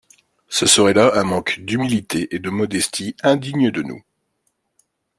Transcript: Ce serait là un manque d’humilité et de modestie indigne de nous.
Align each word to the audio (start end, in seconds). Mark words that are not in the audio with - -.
Ce 0.47 0.65
serait 0.65 0.95
là 0.95 1.11
un 1.13 1.23
manque 1.23 1.59
d’humilité 1.59 2.33
et 2.35 2.39
de 2.39 2.49
modestie 2.49 3.15
indigne 3.21 3.69
de 3.69 3.83
nous. 3.83 4.03